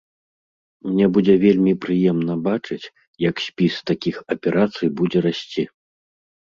Мне 0.93 1.05
будзе 1.17 1.35
вельмі 1.43 1.73
прыемна 1.85 2.33
бачыць, 2.49 2.91
як 3.29 3.35
спіс 3.47 3.73
такіх 3.93 4.15
аперацый 4.39 4.89
будзе 5.01 5.19
расці. 5.29 5.63